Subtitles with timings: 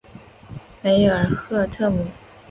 [0.81, 2.07] 梅尔赫特姆。